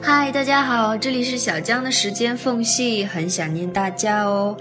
[0.00, 4.56] 嗨，大家好，这里是小江的时间缝隙，很想念大家哦。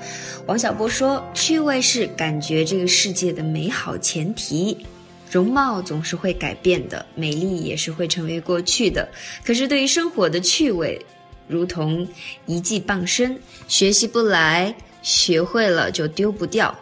[0.46, 4.86] 王小波说，趣味是感觉这个世界的美好前提。
[5.32, 9.08] 容貌总是会改变的，美丽也是会成为过去的。
[9.46, 11.00] 可是对于生活的趣味，
[11.48, 12.08] 如同
[12.46, 16.76] 一技傍身，学习不来，学会了就丢不掉。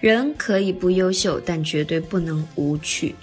[0.00, 3.14] 人可以不优秀，但绝对不能无趣。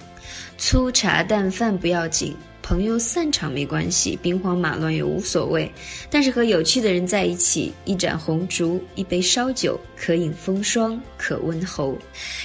[0.58, 2.36] 粗茶淡饭不要紧。
[2.70, 5.72] 朋友散场没关系，兵荒马乱也无所谓，
[6.08, 11.98] 但是和有趣的人在一起，一盏红烛，一杯烧酒，可饮风霜，可温喉。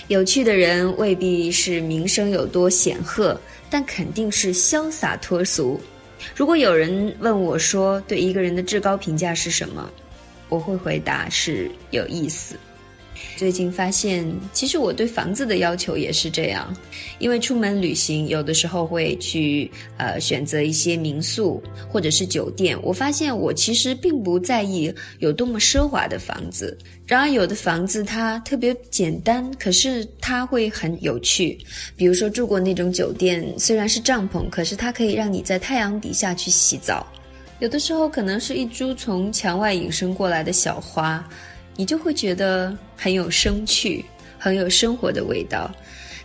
[0.08, 5.78] 有趣的人未必是名声有多显赫，但肯定是潇洒脱俗。
[6.34, 9.90] 如果有人问我说，对一个人的至高评价是什么，
[10.48, 12.56] 我会回答是有意思。
[13.36, 16.74] 最近发现，其实我对房子的要求也是这样，
[17.18, 22.78] 因为出门旅行，有的时候会去呃选择一些民宿或者是酒店。
[22.82, 31.58] 我发现我其实并不在意有多么奢华的房子，然而有的房子它特别简单，可是它会很有趣。
[31.96, 37.06] 比如说住过那种酒店，虽然是帐篷，可是它可以让你在太阳底下去洗澡。
[37.60, 41.26] 有的时候可能是一株从墙外引申过来的小花。
[41.76, 44.04] 你就会觉得很有生趣，
[44.38, 45.70] 很有生活的味道。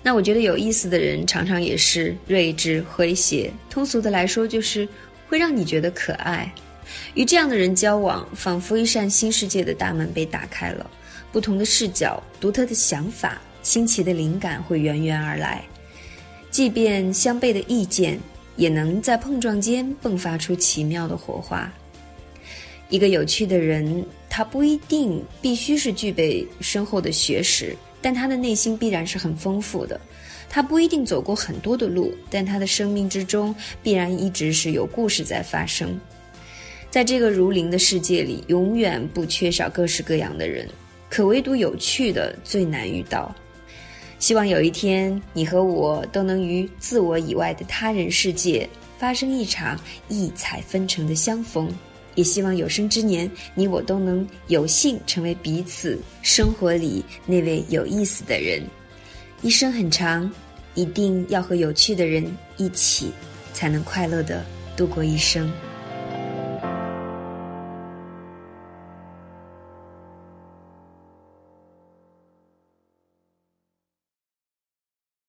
[0.01, 4.87] 那我觉得有意思的人常常也是睿智诙谐，通俗的来说就是
[5.27, 6.49] 会让你觉得可爱。
[7.15, 10.89] 与这样的人交往，仿佛一扇新世界的大门被打开了，
[11.31, 15.63] 不同的视角、独特的想法、新奇的灵感会源源而来。
[16.49, 18.19] 即便相悖的意见，
[18.55, 21.71] 也能在碰撞间迸发出奇妙的火花。
[22.89, 24.05] 一个有趣的人。
[24.29, 29.99] 他不一定必须是具备深厚的学识，但他的内心必然是很丰富的。
[30.47, 35.99] 他不一定走过很多的路，但他的生命之中必然一直是有故事在发生。
[36.89, 40.67] 在这个如灵的世界里，永远不缺少各式各样的人，
[41.07, 43.35] 可唯独有趣的最难遇到。
[44.17, 48.67] 希望有一天，你和我都能于自我以外的他人世界
[48.97, 51.71] 发生一场异彩纷呈的相逢。
[52.15, 58.61] 也希望有生之年，你我都能有幸成为彼此生活里那位有意思的人。
[59.41, 60.29] 一生很长，
[60.75, 62.25] 一定要和有趣的人
[62.57, 63.11] 一起，
[63.53, 65.51] 才能快乐的度过一生。